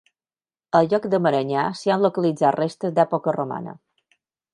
Al 0.77 0.87
lloc 0.93 1.03
de 1.13 1.19
Maranyà, 1.25 1.65
s'hi 1.81 1.93
han 1.97 2.05
localitzat 2.05 2.57
restes 2.57 2.95
d'època 3.01 3.35
romana. 3.37 3.77